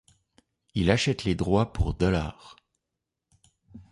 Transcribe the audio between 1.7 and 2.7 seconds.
pour dollars.